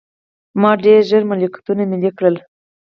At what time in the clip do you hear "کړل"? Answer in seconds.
2.17-2.35